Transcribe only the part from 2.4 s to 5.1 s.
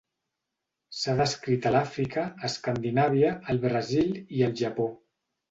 Escandinàvia, el Brasil i el Japó.